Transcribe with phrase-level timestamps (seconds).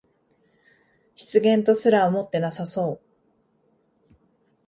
[1.15, 3.01] 失言とすら思ってなさそう